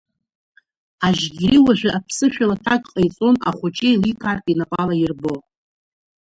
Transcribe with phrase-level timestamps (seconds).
[1.07, 5.33] Ажьгьери уажәы аԥсышәала аҭак ҟаиҵон, ахәыҷы еиликаартә инапала ирбо.